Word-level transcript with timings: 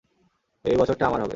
এই 0.65 0.77
বছরটা 0.77 1.03
আমার 1.05 1.21
হবে। 1.21 1.29